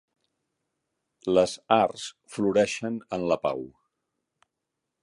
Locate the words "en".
3.19-3.29